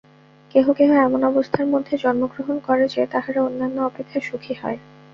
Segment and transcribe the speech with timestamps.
[0.55, 4.77] কেহ কেহ এমন অবস্থার মধ্যে জন্মগ্রহণ করে যে, তাহারা অন্যান্য অপেক্ষা সুখী হয়।